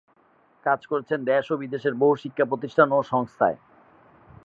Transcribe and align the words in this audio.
কাজ 0.65 0.79
করেছেন 0.85 1.19
দেশ 1.23 1.45
ও 1.51 1.55
বিদেশের 1.57 1.93
বহু 1.93 2.13
শিক্ষাপ্রতিষ্ঠান 2.15 2.87
ও 2.91 2.99
সংস্থায়। 3.03 3.57